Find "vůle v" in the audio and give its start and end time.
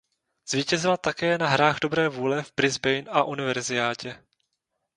2.09-2.53